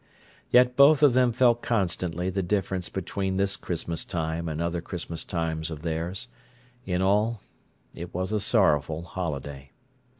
Yet 0.49 0.75
both 0.75 1.03
of 1.03 1.13
them 1.13 1.31
felt 1.31 1.61
constantly 1.61 2.31
the 2.31 2.41
difference 2.41 2.89
between 2.89 3.37
this 3.37 3.55
Christmastime 3.55 4.49
and 4.49 4.59
other 4.59 4.81
Christmas 4.81 5.23
times 5.23 5.69
of 5.69 5.83
theirs—in 5.83 7.03
all, 7.03 7.43
it 7.93 8.11
was 8.11 8.31
a 8.31 8.39
sorrowful 8.39 9.03
holiday. 9.03 9.69